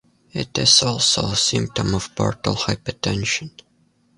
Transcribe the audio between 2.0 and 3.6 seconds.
portal hypertension.